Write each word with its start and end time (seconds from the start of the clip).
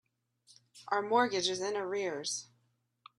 Our 0.87 1.03
mortgage 1.03 1.47
is 1.47 1.59
in 1.61 1.77
arrears. 1.77 2.47